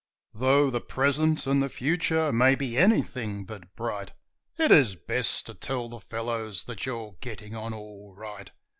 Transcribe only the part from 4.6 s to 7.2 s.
is best to tell the fellows that you're